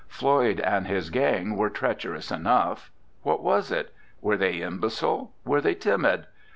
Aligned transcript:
Floyd 0.07 0.59
and 0.59 0.87
his 0.87 1.11
gang 1.11 1.55
were 1.55 1.69
treacherous 1.69 2.31
enough. 2.31 2.89
What 3.21 3.43
was 3.43 3.71
it? 3.71 3.93
Were 4.19 4.35
they 4.35 4.55
imbecile? 4.63 5.31
Were 5.45 5.61
they 5.61 5.75
timid? 5.75 6.25